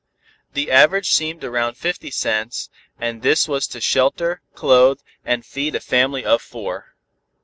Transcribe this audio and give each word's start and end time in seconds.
The 0.53 0.71
average 0.71 1.11
seemed 1.11 1.43
around 1.43 1.75
fifty 1.77 2.09
cents, 2.09 2.71
and 2.99 3.21
this 3.21 3.47
was 3.47 3.67
to 3.67 3.79
shelter, 3.79 4.41
clothe 4.55 4.99
and 5.23 5.45
feed 5.45 5.75
a 5.75 5.79
family 5.79 6.25
of 6.25 6.41
four. 6.41 6.95